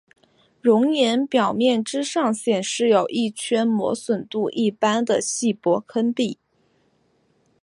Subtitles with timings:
[0.61, 6.39] 熔岩表面之上显示有一圈磨损度一般的细薄坑壁。